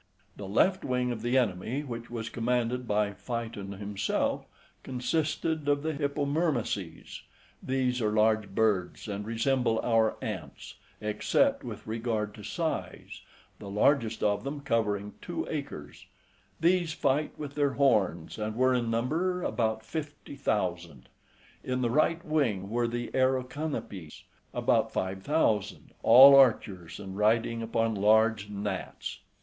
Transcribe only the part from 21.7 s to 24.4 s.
the right wing were the Aeroconopes, {87a}